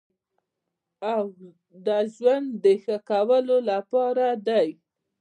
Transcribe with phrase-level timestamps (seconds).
[1.13, 1.25] او
[1.85, 4.67] د ژوند د ښه کولو لپاره دی.